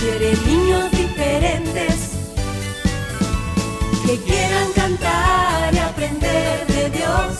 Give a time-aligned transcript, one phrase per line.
[0.00, 2.10] quiere niños diferentes
[4.06, 7.38] que quieran cantar y aprender de Dios,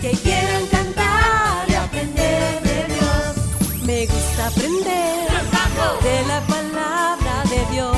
[0.00, 3.82] que quieran cantar y aprender de Dios.
[3.84, 5.12] Me gusta aprender
[6.02, 7.96] de la palabra de Dios.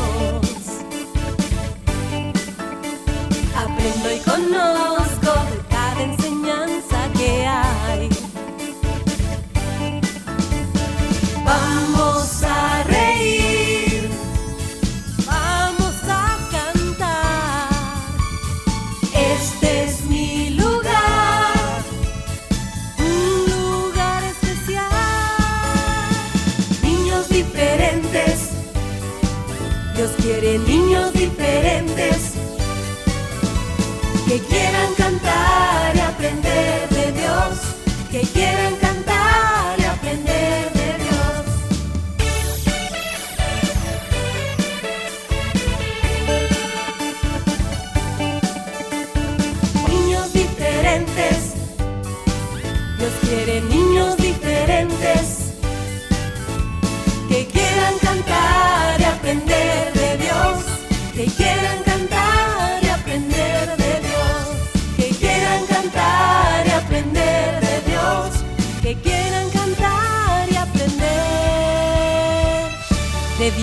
[3.57, 8.09] Aprendo y conozco de cada enseñanza que hay.
[11.45, 12.74] Vamos a
[29.95, 32.33] Dios quiere niños diferentes
[34.27, 37.59] que quieran cantar y aprender de Dios,
[38.11, 38.94] que quieran cantar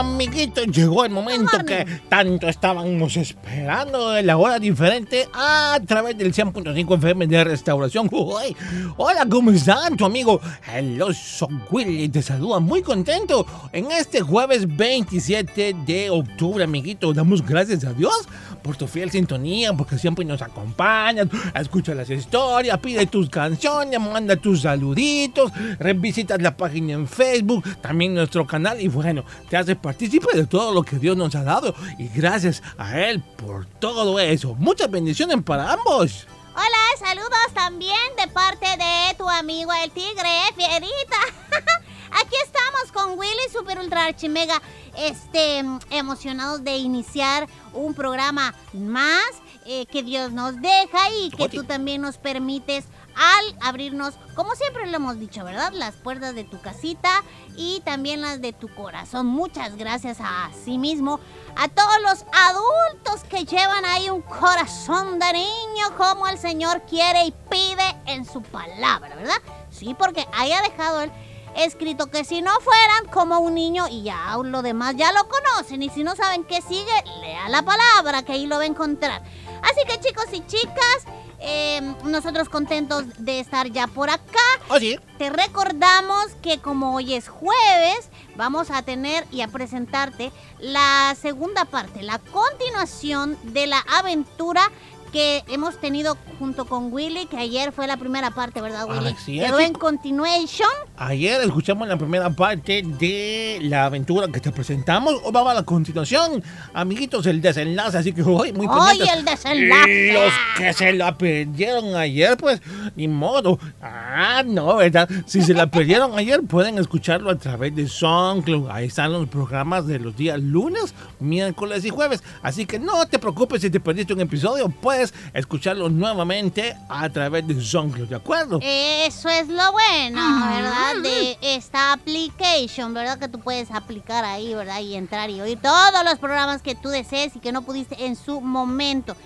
[0.00, 6.32] Amiguitos, llegó el momento que tanto estábamos esperando de la hora diferente a través del
[6.32, 8.08] 100.5 FM de Restauración.
[8.10, 8.56] Uy,
[8.96, 9.96] hola, ¿cómo están?
[9.96, 10.40] Tu amigo
[10.74, 17.12] el oso Willy te saluda muy contento en este jueves 27 de octubre, amiguito.
[17.12, 18.26] Damos gracias a Dios
[18.62, 24.36] por tu fiel sintonía, porque siempre nos acompañas, escucha las historias, pide tus canciones, manda
[24.36, 30.36] tus saluditos, revisitas la página en Facebook, también nuestro canal y bueno, te haces partícipe
[30.36, 34.54] de todo lo que Dios nos ha dado y gracias a Él por todo eso.
[34.54, 36.28] Muchas bendiciones para ambos.
[36.54, 41.18] Hola, saludos también de parte de tu amigo el tigre, Fierita.
[42.12, 44.60] Aquí estamos con Willy Super Ultra Archimega,
[44.96, 49.30] este, emocionados de iniciar un programa más
[49.64, 54.86] eh, que Dios nos deja y que tú también nos permites al abrirnos, como siempre
[54.86, 55.72] lo hemos dicho, ¿verdad?
[55.72, 57.22] Las puertas de tu casita
[57.56, 59.26] y también las de tu corazón.
[59.26, 61.20] Muchas gracias a sí mismo,
[61.56, 67.26] a todos los adultos que llevan ahí un corazón de niño como el Señor quiere
[67.26, 69.42] y pide en su palabra, ¿verdad?
[69.70, 71.12] Sí, porque ahí ha dejado él
[71.56, 75.82] escrito que si no fueran como un niño y ya lo demás ya lo conocen
[75.82, 79.22] y si no saben qué sigue, lea la palabra que ahí lo va a encontrar.
[79.62, 81.04] Así que chicos y chicas,
[81.40, 84.38] eh, nosotros contentos de estar ya por acá.
[84.68, 84.98] ¿Oh, sí?
[85.18, 91.64] Te recordamos que como hoy es jueves, vamos a tener y a presentarte la segunda
[91.64, 94.70] parte, la continuación de la aventura
[95.12, 99.14] que hemos tenido junto con Willy, que ayer fue la primera parte, ¿verdad, Willy?
[99.14, 100.68] Así es, Quedó en continuation.
[100.96, 105.14] Ayer escuchamos la primera parte de la aventura que te presentamos.
[105.24, 106.42] Hoy vamos a la continuación,
[106.74, 107.98] amiguitos, el desenlace.
[107.98, 109.16] Así que hoy muy Hoy pendientes.
[109.16, 110.08] el desenlace.
[110.08, 112.60] Y los que se la perdieron ayer, pues
[112.96, 113.58] ni modo.
[113.82, 115.08] Ah, no, ¿verdad?
[115.26, 118.70] Si se la perdieron ayer, pueden escucharlo a través de SoundCloud.
[118.70, 122.22] Ahí están los programas de los días lunes, miércoles y jueves.
[122.42, 124.68] Así que no te preocupes si te perdiste un episodio,
[125.00, 128.60] puedes escucharlo nuevamente a través de SoundCloud, ¿de acuerdo?
[128.62, 130.96] Eso es lo bueno, ¿verdad?
[131.02, 133.18] De esta application, ¿verdad?
[133.18, 134.80] Que tú puedes aplicar ahí, ¿verdad?
[134.80, 138.16] Y entrar y oír todos los programas que tú desees y que no pudiste en
[138.16, 139.16] su momento.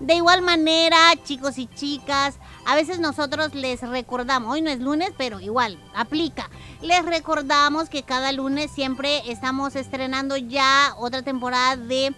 [0.00, 2.34] De igual manera, chicos y chicas,
[2.66, 6.50] a veces nosotros les recordamos, hoy no es lunes, pero igual, aplica.
[6.82, 12.12] Les recordamos que cada lunes siempre estamos estrenando ya otra temporada de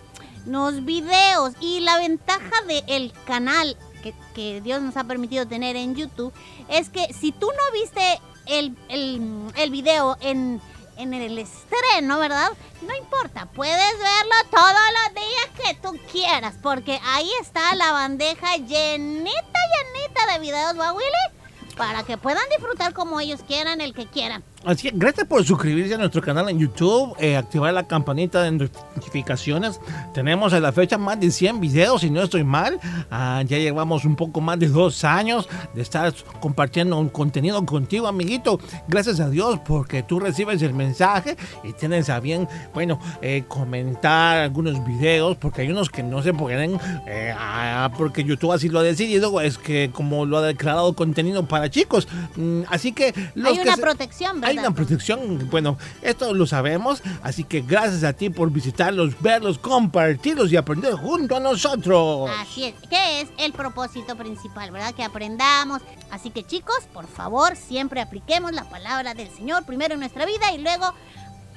[0.46, 5.94] los videos y la ventaja del canal que, que Dios nos ha permitido tener en
[5.94, 6.32] YouTube
[6.68, 10.60] es que si tú no viste el, el, el video en,
[10.96, 12.50] en el estreno, ¿verdad?
[12.82, 18.56] No importa, puedes verlo todos los días que tú quieras, porque ahí está la bandeja
[18.56, 21.74] llenita, llenita de videos, ¿va, Willy?
[21.76, 24.44] Para que puedan disfrutar como ellos quieran, el que quieran.
[24.66, 28.50] Así que gracias por suscribirse a nuestro canal en YouTube, eh, activar la campanita de
[28.50, 29.80] notificaciones.
[30.12, 32.80] Tenemos a la fecha más de 100 videos, si no estoy mal.
[33.10, 38.08] Ah, ya llevamos un poco más de dos años de estar compartiendo un contenido contigo,
[38.08, 38.58] amiguito.
[38.88, 44.38] Gracias a Dios porque tú recibes el mensaje y tienes a bien, bueno, eh, comentar
[44.38, 48.80] algunos videos, porque hay unos que no se pueden, eh, ah, porque YouTube así lo
[48.80, 52.08] ha decidido, es que como lo ha declarado contenido para chicos.
[52.34, 54.55] Mm, así que los Hay que una se- protección, ¿verdad?
[54.58, 60.52] Una protección, bueno, esto lo sabemos, así que gracias a ti por visitarlos, verlos, compartirlos
[60.52, 62.30] y aprender junto a nosotros.
[62.40, 64.94] Así es, que es el propósito principal, ¿verdad?
[64.94, 65.82] Que aprendamos.
[66.10, 70.52] Así que chicos, por favor, siempre apliquemos la palabra del Señor primero en nuestra vida
[70.52, 70.92] y luego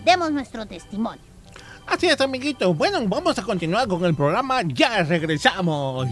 [0.05, 1.21] demos nuestro testimonio.
[1.87, 2.73] Así es, amiguito.
[2.73, 4.61] Bueno, vamos a continuar con el programa.
[4.63, 6.07] Ya regresamos.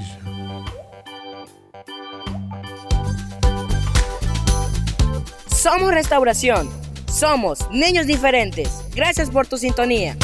[5.57, 6.69] Somos Restauración.
[7.12, 8.69] Somos niños diferentes.
[8.94, 10.15] Gracias por tu sintonía.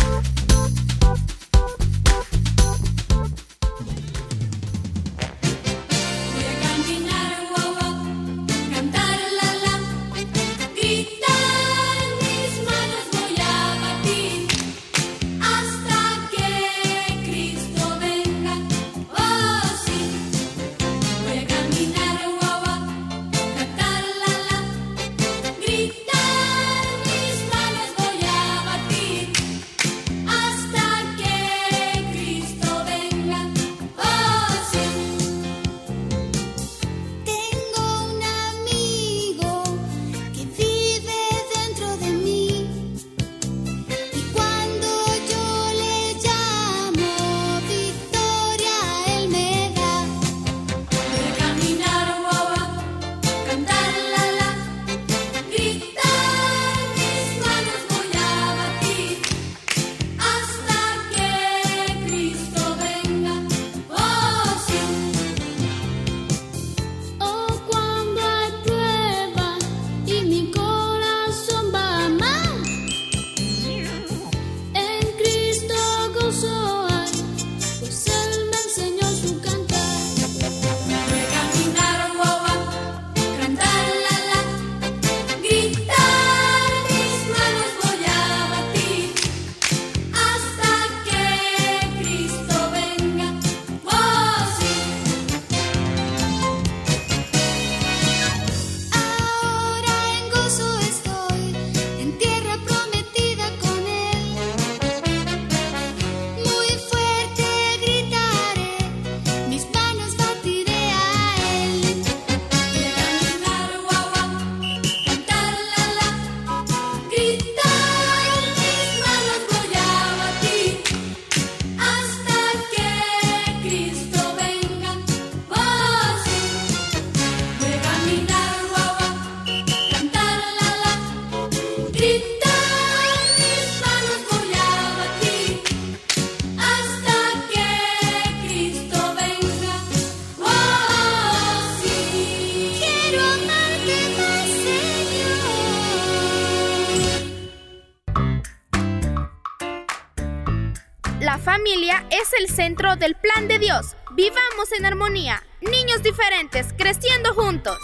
[154.11, 155.43] Vivamos en armonía.
[155.61, 157.77] Niños diferentes, creciendo juntos.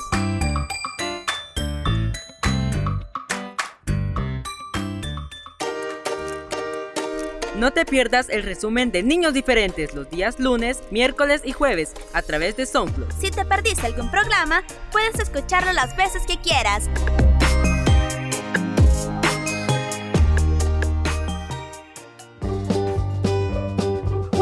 [7.59, 12.21] No te pierdas el resumen de Niños Diferentes los días lunes, miércoles y jueves a
[12.21, 13.11] través de SoundCloud.
[13.19, 14.63] Si te perdiste algún programa,
[14.93, 16.89] puedes escucharlo las veces que quieras.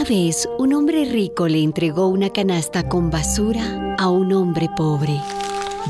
[0.00, 5.20] Una vez un hombre rico le entregó una canasta con basura a un hombre pobre.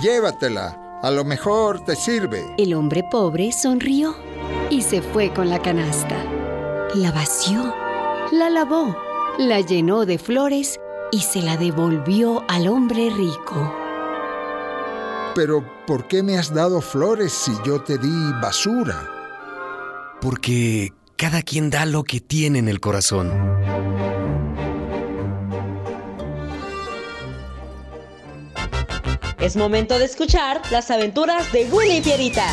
[0.03, 2.45] Llévatela, a lo mejor te sirve.
[2.59, 4.17] El hombre pobre sonrió
[4.69, 6.25] y se fue con la canasta.
[6.97, 7.73] La vació,
[8.33, 8.97] la lavó,
[9.39, 10.81] la llenó de flores
[11.13, 13.73] y se la devolvió al hombre rico.
[15.37, 19.09] Pero, ¿por qué me has dado flores si yo te di basura?
[20.21, 23.70] Porque cada quien da lo que tiene en el corazón.
[29.41, 32.47] Es momento de escuchar las aventuras de Willy y Pierita.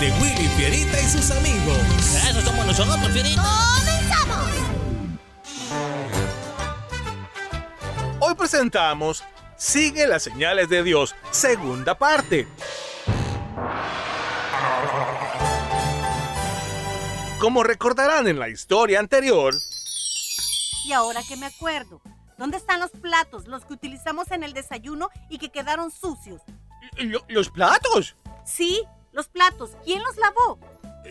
[0.00, 1.78] De Willy Fierita y sus amigos.
[2.28, 3.42] Eso somos nosotros, Fierita.
[3.78, 4.50] ¡Comenzamos!
[8.20, 9.24] Hoy presentamos
[9.56, 12.46] Sigue las señales de Dios, segunda parte.
[17.40, 19.54] Como recordarán en la historia anterior,
[20.84, 22.00] Y ahora que me acuerdo,
[22.38, 26.40] ¿dónde están los platos, los que utilizamos en el desayuno y que quedaron sucios?
[26.96, 28.14] Lo- ¿Los platos?
[28.44, 29.70] Sí, los platos.
[29.84, 30.58] ¿Quién los lavó?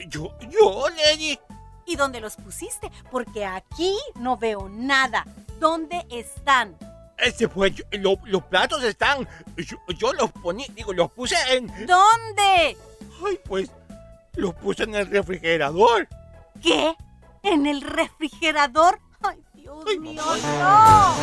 [0.08, 1.40] Yo, yo, Lady.
[1.86, 2.92] ¿Y dónde los pusiste?
[3.12, 5.26] Porque aquí no veo nada.
[5.60, 6.78] ¿Dónde están?
[7.18, 9.28] Este, pues, yo- lo- los platos están.
[9.56, 11.68] Yo, yo los poní, digo, los puse en.
[11.88, 12.78] ¿Dónde?
[13.26, 13.72] Ay, pues,
[14.36, 16.08] los puse en el refrigerador.
[16.62, 16.96] ¿Qué?
[17.44, 19.00] ¿En el refrigerador?
[19.22, 20.22] Ay, Dios mío,
[20.60, 21.16] no.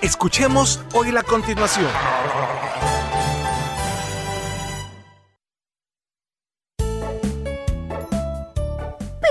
[0.00, 1.90] escuchemos hoy la continuación.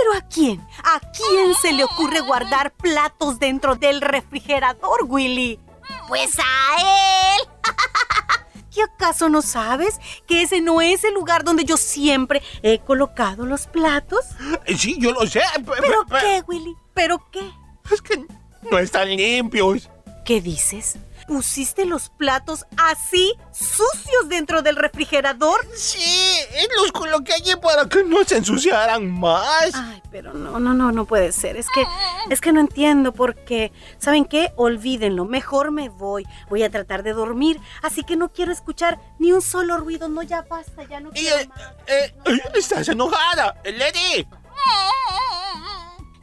[0.06, 0.62] ¿Pero a quién?
[0.84, 5.60] ¿A quién se le ocurre guardar platos dentro del refrigerador, Willy?
[6.08, 7.48] Pues a él.
[8.72, 13.46] ¿Qué acaso no sabes que ese no es el lugar donde yo siempre he colocado
[13.48, 14.26] los platos?
[14.68, 15.40] Eh, Sí, yo lo sé.
[15.56, 16.76] pe- ¿Pero pe- pe- qué, Willy?
[16.94, 17.50] ¿Pero qué?
[17.92, 18.24] Es que
[18.70, 19.90] no están limpios.
[20.24, 20.98] ¿Qué dices?
[21.28, 25.66] ¿Pusiste los platos así sucios dentro del refrigerador?
[25.76, 26.36] Sí,
[26.78, 29.72] los coloqué allí para que no se ensuciaran más.
[29.74, 31.58] Ay, pero no, no, no, no puede ser.
[31.58, 31.84] Es que,
[32.30, 33.72] es que no entiendo por qué.
[33.98, 34.54] ¿Saben qué?
[34.56, 35.26] Olvídenlo.
[35.26, 36.26] Mejor me voy.
[36.50, 37.60] Voy a tratar de dormir.
[37.82, 40.08] Así que no quiero escuchar ni un solo ruido.
[40.08, 41.60] No, ya basta, ya no Y, quiero eh, más.
[41.88, 44.28] eh, eh, estás enojada, Lady.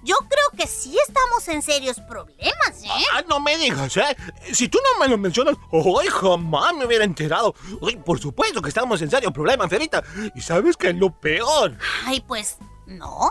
[0.04, 3.04] Yo creo que sí estamos en serios problemas, ¿eh?
[3.14, 4.16] Ah, no me digas, ¿eh?
[4.52, 7.54] Si tú no me lo mencionas, hoy jamás me hubiera enterado.
[7.86, 10.02] Ay, por supuesto que estamos en serio problema, Ferita.
[10.34, 11.78] ¿Y sabes qué es lo peor?
[12.04, 12.56] Ay, pues
[12.86, 13.30] no.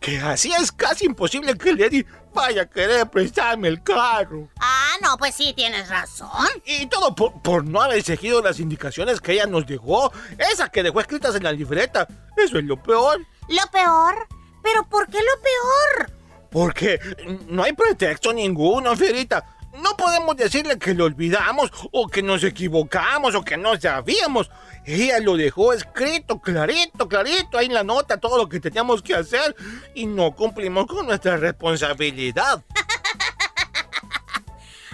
[0.00, 4.48] Que así es casi imposible que Lady vaya a querer prestarme el carro.
[4.60, 6.48] Ah, no, pues sí, tienes razón.
[6.64, 10.12] Y todo por, por no haber seguido las indicaciones que ella nos dejó.
[10.38, 12.06] Esa que dejó escritas en la libreta.
[12.36, 13.26] Eso es lo peor.
[13.48, 14.28] Lo peor.
[14.62, 16.11] ¿Pero por qué lo peor?
[16.52, 17.00] Porque
[17.48, 19.44] no hay pretexto ninguno, Ferita.
[19.82, 24.50] No podemos decirle que lo olvidamos o que nos equivocamos o que no sabíamos.
[24.84, 29.14] Ella lo dejó escrito clarito, clarito, ahí en la nota, todo lo que teníamos que
[29.14, 29.56] hacer
[29.94, 32.62] y no cumplimos con nuestra responsabilidad.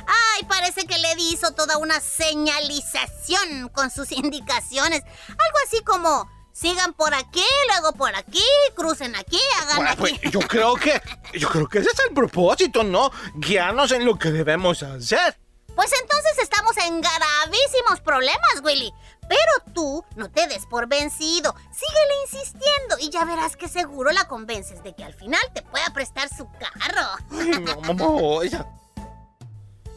[0.07, 5.03] Ay, parece que le hizo toda una señalización con sus indicaciones.
[5.29, 8.43] Algo así como, sigan por aquí, luego por aquí,
[8.75, 10.19] crucen aquí, hagan Bueno, aquí.
[10.21, 11.01] pues yo creo que
[11.35, 13.13] yo creo que ese es el propósito, ¿no?
[13.35, 15.39] Guiarnos en lo que debemos hacer.
[15.77, 18.93] Pues entonces estamos en gravísimos problemas, Willy.
[19.29, 21.55] Pero tú no te des por vencido.
[21.71, 25.87] Síguele insistiendo y ya verás que seguro la convences de que al final te pueda
[25.93, 27.07] prestar su carro.
[27.31, 28.41] Ay, no, mamá.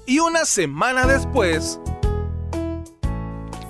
[0.06, 1.80] Y una semana después,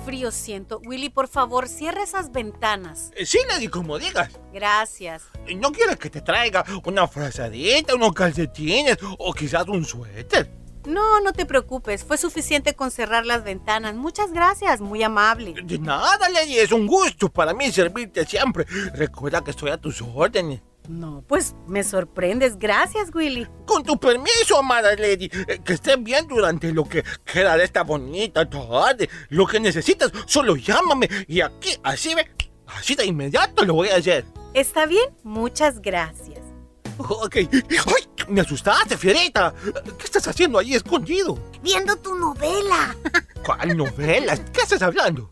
[0.04, 0.80] Frío siento.
[0.84, 3.10] Willy, por favor, cierra esas ventanas.
[3.16, 4.30] Eh, Sí, Lady, como digas.
[4.52, 5.22] Gracias.
[5.56, 10.50] ¿No quieres que te traiga una frazadita, unos calcetines o quizás un suéter?
[10.86, 12.04] No, no te preocupes.
[12.04, 13.94] Fue suficiente con cerrar las ventanas.
[13.94, 15.54] Muchas gracias, muy amable.
[15.62, 18.66] De nada, Lady, es un gusto para mí servirte siempre.
[18.94, 20.60] Recuerda que estoy a tus órdenes.
[20.88, 22.58] No, pues me sorprendes.
[22.58, 23.46] Gracias, Willy.
[23.66, 27.82] Con tu permiso, amada Lady, eh, que estés bien durante lo que queda de esta
[27.82, 29.08] bonita tarde.
[29.28, 32.28] Lo que necesitas, solo llámame y aquí, así ve,
[32.66, 34.24] así de inmediato lo voy a hacer.
[34.54, 35.08] ¿Está bien?
[35.22, 36.40] Muchas gracias.
[36.98, 37.36] Ok.
[37.36, 38.08] ¡Ay!
[38.28, 39.52] Me asustaste, fierita.
[39.98, 41.38] ¿Qué estás haciendo ahí escondido?
[41.62, 42.94] Viendo tu novela.
[43.44, 44.36] ¿Cuál novela?
[44.52, 45.30] ¿Qué estás hablando?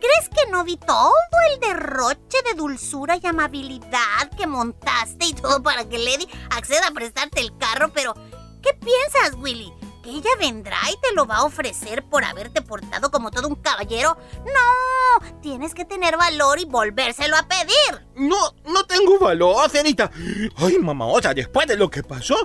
[0.00, 1.12] ¿Crees que no vi todo
[1.52, 6.92] el derroche de dulzura y amabilidad que montaste y todo para que Lady acceda a
[6.92, 7.90] prestarte el carro?
[7.92, 8.14] Pero,
[8.62, 9.72] ¿qué piensas, Willy?
[10.02, 13.56] ¿Que ella vendrá y te lo va a ofrecer por haberte portado como todo un
[13.56, 14.16] caballero?
[14.44, 18.06] No, tienes que tener valor y volvérselo a pedir.
[18.14, 20.10] No, no tengo valor, fierita.
[20.56, 22.36] Ay, mamá, o sea, después de lo que pasó,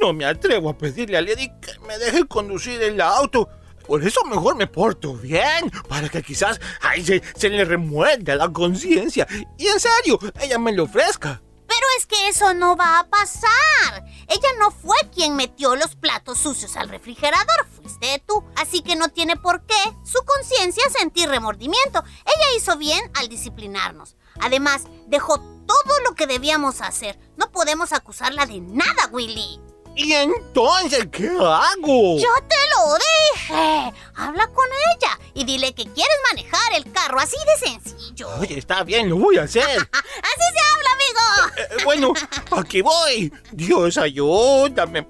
[0.00, 3.48] no me atrevo a pedirle a Lady que me deje conducir el auto.
[3.92, 9.26] Por eso mejor me porto bien, para que quizás ay, se, le remuelda la conciencia
[9.58, 11.42] y en serio, ella me lo ofrezca.
[11.68, 14.02] Pero es que eso no va a pasar.
[14.28, 18.42] Ella no fue quien metió los platos sucios al refrigerador, fuiste tú.
[18.56, 22.02] Así que no tiene por qué su conciencia sentir remordimiento.
[22.24, 24.16] Ella hizo bien al disciplinarnos.
[24.40, 27.18] Además, dejó todo lo que debíamos hacer.
[27.36, 29.60] No podemos acusarla de nada, Willy.
[29.94, 32.18] ¿Y entonces qué hago?
[32.18, 33.92] Yo te lo dije.
[34.16, 38.28] Habla con ella y dile que quieres manejar el carro así de sencillo.
[38.40, 39.62] Oye, está bien, lo voy a hacer.
[39.92, 41.52] así se habla, amigo.
[41.56, 42.12] Eh, bueno,
[42.56, 43.32] aquí voy.
[43.52, 45.06] Dios, ayúdame.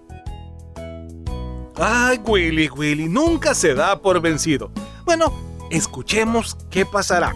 [1.77, 4.71] Ay, Willy, Willy, nunca se da por vencido.
[5.05, 5.33] Bueno,
[5.71, 7.35] escuchemos qué pasará.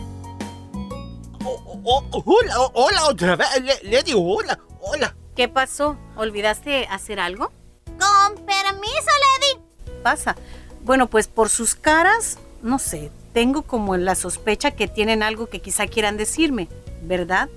[1.45, 3.49] Oh, oh, oh, hola, hola otra vez.
[3.63, 5.17] Le, le digo hola, hola.
[5.37, 5.99] ¿Qué pasó?
[6.17, 7.53] ¿Olvidaste hacer algo?
[7.85, 9.63] Con permiso, Lady.
[10.03, 10.35] Pasa.
[10.83, 15.61] Bueno, pues por sus caras, no sé, tengo como la sospecha que tienen algo que
[15.61, 16.69] quizá quieran decirme,
[17.03, 17.51] ¿verdad?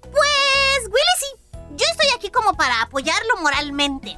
[0.00, 1.26] Pues, Willy, sí.
[1.76, 4.16] Yo estoy aquí como para apoyarlo moralmente.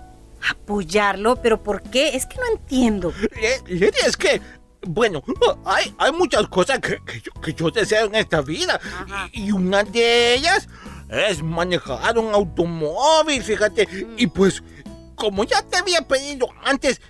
[0.50, 1.36] ¿Apoyarlo?
[1.36, 2.14] ¿Pero por qué?
[2.14, 3.14] Es que no entiendo.
[3.66, 4.42] Lady, es que,
[4.82, 5.22] bueno,
[5.64, 8.78] hay, hay muchas cosas que, que, yo, que yo deseo en esta vida.
[9.32, 10.68] Y, y una de ellas
[11.14, 13.88] es manejar un automóvil, fíjate.
[14.16, 14.62] Y pues,
[15.14, 17.00] como ya te había pedido antes,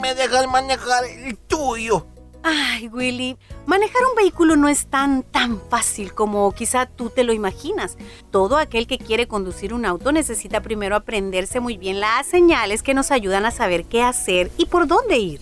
[0.00, 2.06] me dejas manejar el tuyo.
[2.42, 3.36] Ay, Willy,
[3.66, 7.96] manejar un vehículo no es tan, tan fácil como quizá tú te lo imaginas.
[8.30, 12.94] Todo aquel que quiere conducir un auto necesita primero aprenderse muy bien las señales que
[12.94, 15.40] nos ayudan a saber qué hacer y por dónde ir.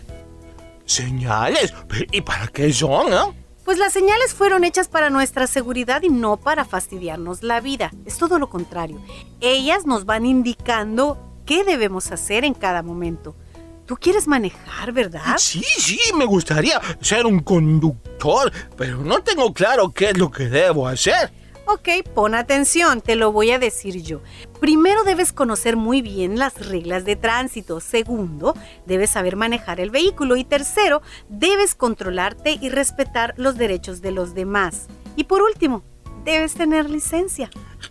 [0.86, 1.74] ¿Señales?
[2.12, 3.45] ¿Y para qué son, eh?
[3.66, 7.90] Pues las señales fueron hechas para nuestra seguridad y no para fastidiarnos la vida.
[8.04, 9.00] Es todo lo contrario.
[9.40, 13.34] Ellas nos van indicando qué debemos hacer en cada momento.
[13.84, 15.36] Tú quieres manejar, ¿verdad?
[15.38, 20.48] Sí, sí, me gustaría ser un conductor, pero no tengo claro qué es lo que
[20.48, 21.32] debo hacer.
[21.68, 24.20] Ok, pon atención, te lo voy a decir yo.
[24.60, 27.80] Primero debes conocer muy bien las reglas de tránsito.
[27.80, 28.54] Segundo,
[28.86, 30.36] debes saber manejar el vehículo.
[30.36, 34.86] Y tercero, debes controlarte y respetar los derechos de los demás.
[35.16, 35.82] Y por último,
[36.24, 37.50] debes tener licencia.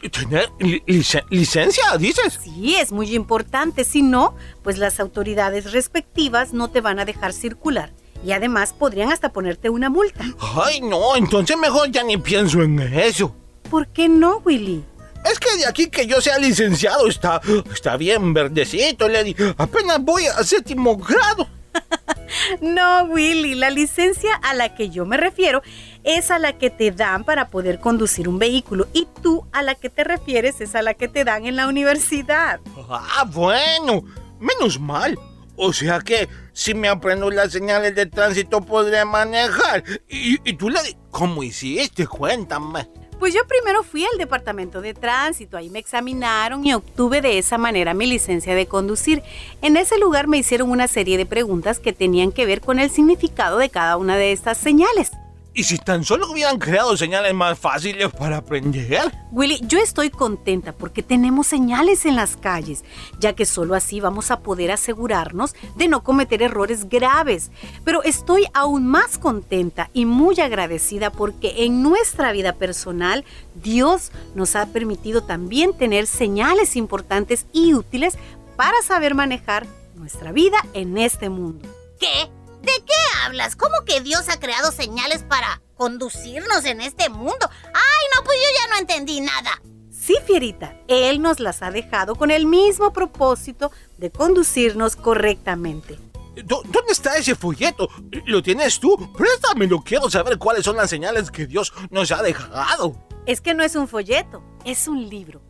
[0.09, 2.39] ¿Tener li lic licencia, dices?
[2.41, 3.83] Sí, es muy importante.
[3.83, 7.91] Si no, pues las autoridades respectivas no te van a dejar circular.
[8.23, 10.23] Y además podrían hasta ponerte una multa.
[10.39, 13.35] Ay, no, entonces mejor ya ni pienso en eso.
[13.69, 14.83] ¿Por qué no, Willy?
[15.25, 17.41] Es que de aquí que yo sea licenciado está,
[17.73, 19.35] está bien verdecito, Lady.
[19.57, 21.47] Apenas voy a séptimo grado.
[22.61, 25.63] no, Willy, la licencia a la que yo me refiero
[26.03, 29.73] es a la que te dan para poder conducir un vehículo y tú a la
[29.73, 32.59] que te refieres es a la que te dan en la universidad.
[32.89, 34.03] Ah, bueno,
[34.39, 35.17] menos mal.
[35.57, 39.83] O sea que si me aprendo las señales de tránsito podré manejar.
[40.07, 42.05] Y, y tú, Lady, ¿cómo hiciste?
[42.05, 42.87] Cuéntame.
[43.19, 47.57] Pues yo primero fui al departamento de tránsito, ahí me examinaron y obtuve de esa
[47.57, 49.23] manera mi licencia de conducir.
[49.61, 52.89] En ese lugar me hicieron una serie de preguntas que tenían que ver con el
[52.89, 55.11] significado de cada una de estas señales.
[55.57, 59.09] ¿Y si tan solo hubieran creado señales más fáciles para aprender?
[59.31, 62.83] Willy, yo estoy contenta porque tenemos señales en las calles,
[63.21, 67.51] ya que solo así vamos a poder asegurarnos de no cometer errores graves.
[67.85, 73.23] Pero estoy aún más contenta y muy agradecida porque en nuestra vida personal
[73.55, 78.17] Dios nos ha permitido también tener señales importantes y útiles
[78.57, 79.65] para saber manejar
[79.95, 81.69] nuestra vida en este mundo.
[81.97, 82.29] ¿Qué?
[82.65, 83.55] ¿De qué hablas?
[83.55, 87.49] ¿Cómo que Dios ha creado señales para conducirnos en este mundo?
[87.63, 89.61] Ay, no, pues yo ya no entendí nada.
[89.91, 95.99] Sí, Fierita, Él nos las ha dejado con el mismo propósito de conducirnos correctamente.
[96.43, 97.87] ¿Dónde está ese folleto?
[98.25, 99.13] ¿Lo tienes tú?
[99.13, 102.95] Préstamelo, quiero saber cuáles son las señales que Dios nos ha dejado.
[103.25, 105.41] Es que no es un folleto, es un libro.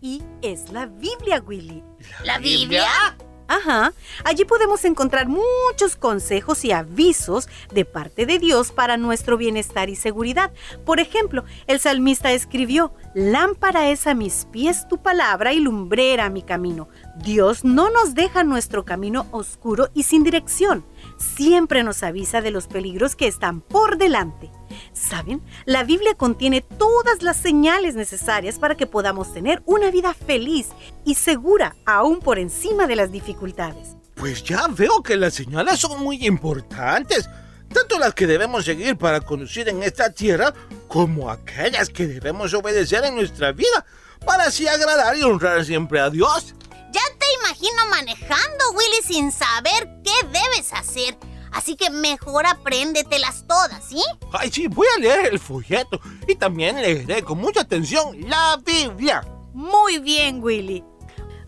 [0.00, 1.82] Y es la Biblia, Willy.
[2.24, 3.16] ¿La Biblia?
[3.46, 3.92] Ajá,
[4.24, 9.96] allí podemos encontrar muchos consejos y avisos de parte de Dios para nuestro bienestar y
[9.96, 10.50] seguridad.
[10.86, 16.42] Por ejemplo, el salmista escribió, Lámpara es a mis pies tu palabra y lumbrera mi
[16.42, 16.88] camino.
[17.16, 20.84] Dios no nos deja nuestro camino oscuro y sin dirección.
[21.18, 24.50] Siempre nos avisa de los peligros que están por delante.
[24.92, 25.42] ¿Saben?
[25.64, 30.68] La Biblia contiene todas las señales necesarias para que podamos tener una vida feliz
[31.04, 33.96] y segura aún por encima de las dificultades.
[34.14, 37.28] Pues ya veo que las señales son muy importantes,
[37.72, 40.54] tanto las que debemos seguir para conducir en esta tierra
[40.88, 43.84] como aquellas que debemos obedecer en nuestra vida
[44.24, 46.54] para así agradar y honrar siempre a Dios.
[46.92, 51.16] Ya te imagino manejando, Willy, sin saber qué debes hacer.
[51.54, 54.02] Así que mejor apréndetelas todas, ¿sí?
[54.32, 59.24] Ay, sí, voy a leer el folleto y también leeré con mucha atención la Biblia.
[59.52, 60.84] Muy bien, Willy.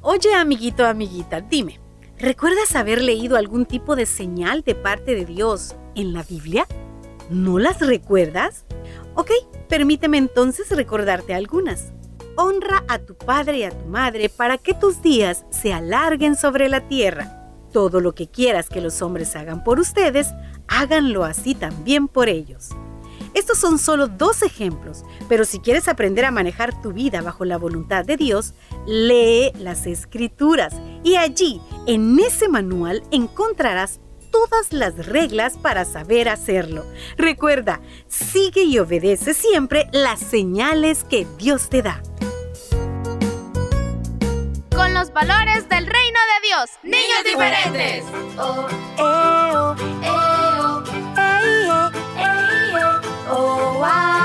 [0.03, 1.81] Oye, amiguito, amiguita, dime,
[2.19, 6.69] ¿recuerdas haber leído algún tipo de señal de parte de Dios en la Biblia?
[7.29, 8.64] ¿No las recuerdas?
[9.16, 9.33] Ok,
[9.69, 11.92] permíteme entonces recordarte algunas.
[12.37, 16.69] Honra a tu padre y a tu madre para que tus días se alarguen sobre
[16.69, 17.45] la tierra.
[17.72, 20.29] Todo lo que quieras que los hombres hagan por ustedes,
[20.68, 22.70] háganlo así también por ellos.
[23.35, 27.59] Estos son solo dos ejemplos, pero si quieres aprender a manejar tu vida bajo la
[27.59, 28.55] voluntad de Dios,
[28.87, 30.74] lee las escrituras
[31.05, 34.00] y allí, en ese manual, encontrarás
[34.31, 36.87] todas las reglas para saber hacerlo.
[37.18, 42.02] Recuerda, sigue y obedece siempre las señales que Dios te da
[44.98, 46.70] los valores del reino de Dios.
[46.82, 48.02] Niños diferentes.
[48.38, 50.82] Oh, eh, oh, eh, oh,
[51.18, 52.72] eh, oh, eh,
[53.30, 54.16] oh, oh, wow.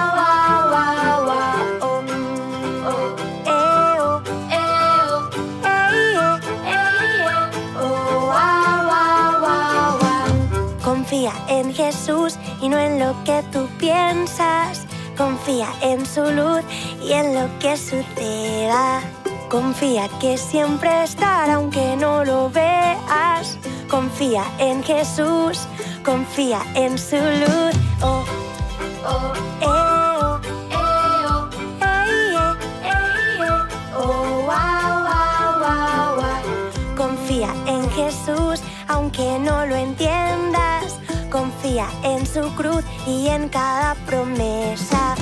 [10.81, 14.85] Confía en Jesús y no en lo que tú piensas.
[15.17, 16.63] Confía en su luz
[17.03, 19.01] y en lo que suceda.
[19.51, 23.57] Confía que siempre estará aunque no lo veas.
[23.89, 25.67] Confía en Jesús,
[26.05, 27.75] confía en su luz.
[36.95, 40.97] Confía en Jesús aunque no lo entiendas.
[41.29, 45.20] Confía en su cruz y en cada promesa.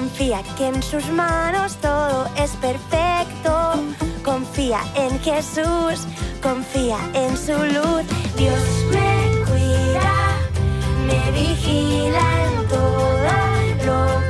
[0.00, 3.74] Confía que en sus manos todo es perfecto.
[4.24, 6.06] Confía en Jesús,
[6.42, 8.02] confía en su luz.
[8.34, 10.38] Dios me cuida,
[11.06, 13.20] me vigila en todo
[13.84, 14.29] lo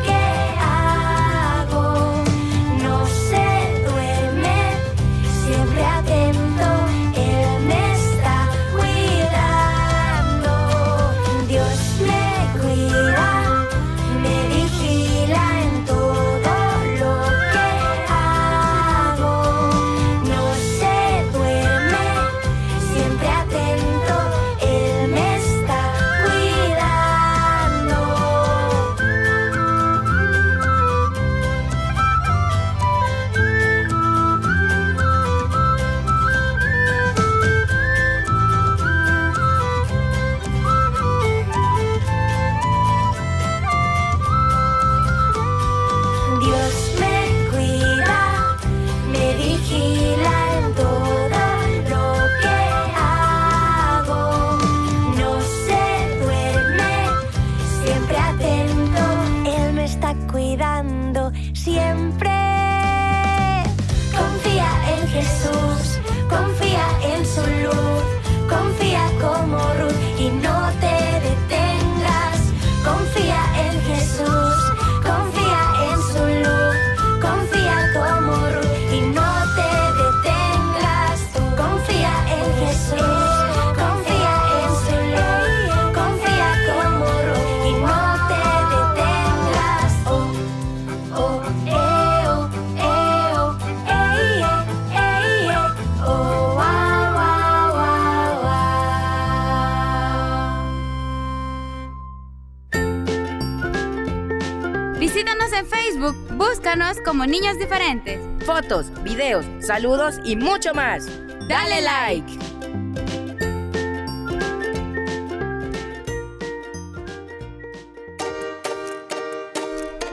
[106.71, 108.21] búscanos como Niños Diferentes.
[108.47, 111.05] Fotos, videos, saludos y mucho más.
[111.49, 112.39] Dale like.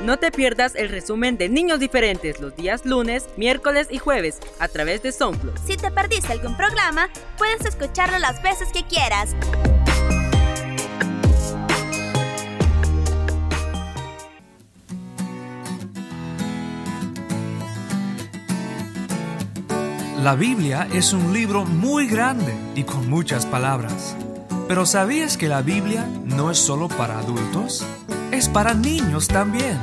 [0.01, 4.67] No te pierdas el resumen de Niños Diferentes los días lunes, miércoles y jueves a
[4.67, 5.59] través de SoundCloud.
[5.63, 9.35] Si te perdiste algún programa, puedes escucharlo las veces que quieras.
[20.23, 24.15] La Biblia es un libro muy grande y con muchas palabras.
[24.67, 27.85] Pero ¿sabías que la Biblia no es solo para adultos?
[28.31, 29.77] Es para niños también.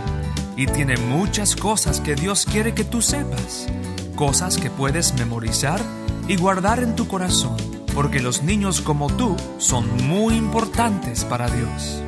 [0.56, 3.68] Y tiene muchas cosas que Dios quiere que tú sepas.
[4.16, 5.80] Cosas que puedes memorizar
[6.26, 7.56] y guardar en tu corazón.
[7.94, 12.02] Porque los niños como tú son muy importantes para Dios.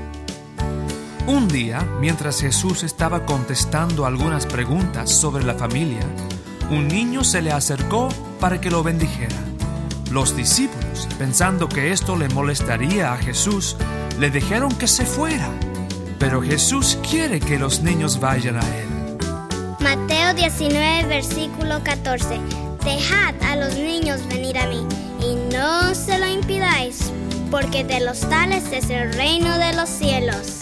[1.28, 6.04] Un día, mientras Jesús estaba contestando algunas preguntas sobre la familia,
[6.70, 8.08] un niño se le acercó
[8.40, 9.36] para que lo bendijera.
[10.10, 13.76] Los discípulos, pensando que esto le molestaría a Jesús,
[14.18, 15.48] le dijeron que se fuera.
[16.18, 18.88] Pero Jesús quiere que los niños vayan a él.
[19.80, 22.40] Mateo 19, versículo 14.
[22.84, 24.86] Dejad a los niños venir a mí
[25.20, 27.12] y no se lo impidáis,
[27.50, 30.58] porque de los tales es el reino de los cielos.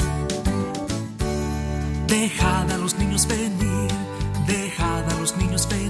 [2.09, 3.90] Dejad a los niños venir,
[4.47, 5.84] dejad a los niños venir,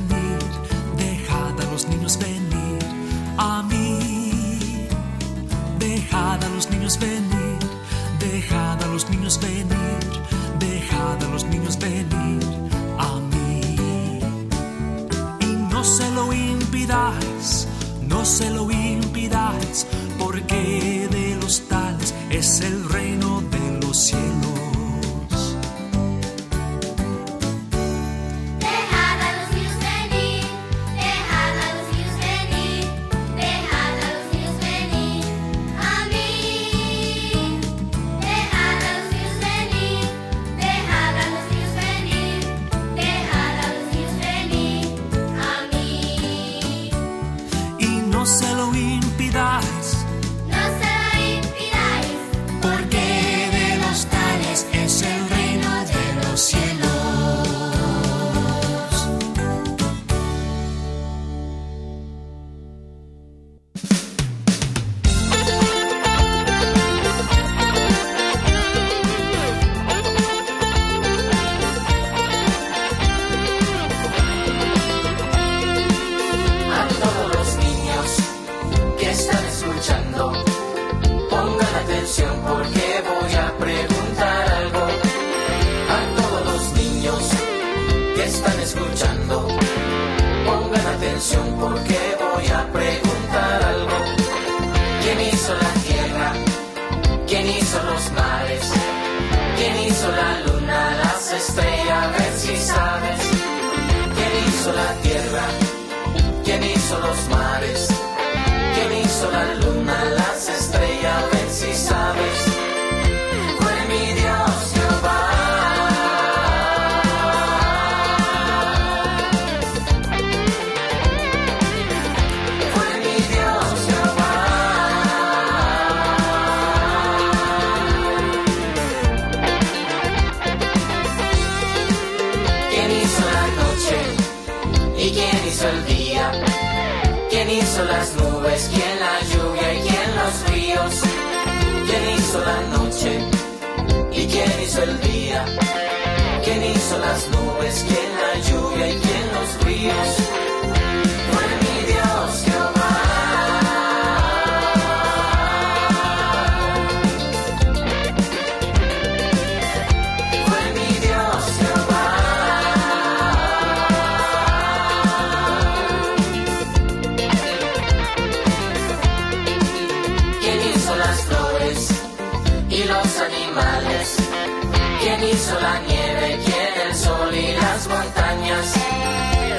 [175.00, 176.38] ¿Quién hizo la nieve?
[176.44, 178.74] ¿Quién el sol y las montañas?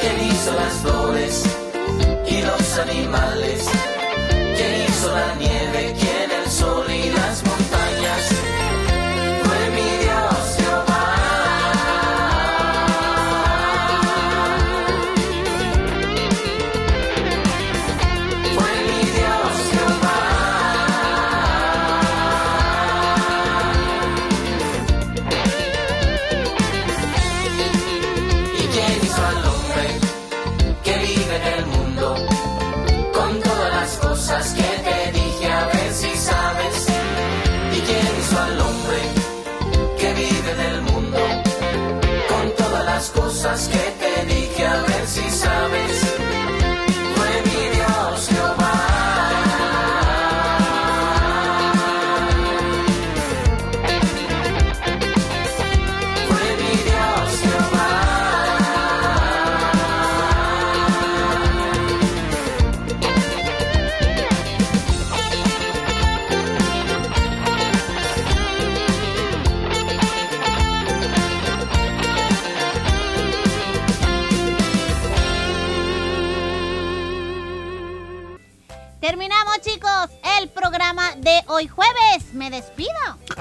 [0.02, 1.44] ¿Quién hizo las flores
[2.28, 3.66] y los animales?
[4.56, 5.65] ¿Quién hizo la nieve?